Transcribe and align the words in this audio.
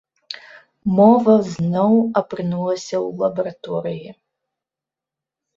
Мова 0.99 1.35
зноў 1.51 1.93
апынулася 2.21 2.97
ў 3.01 3.23
лабараторыі. 3.25 4.09